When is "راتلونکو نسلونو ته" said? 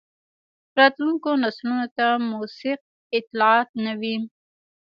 0.77-2.07